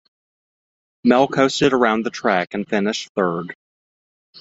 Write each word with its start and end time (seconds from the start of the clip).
Mel 1.03 1.27
coasted 1.27 1.73
around 1.73 2.03
the 2.03 2.09
track 2.09 2.55
and 2.55 2.67
finished 2.67 3.11
third. 3.15 3.55